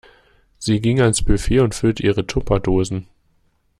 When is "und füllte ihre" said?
1.59-2.25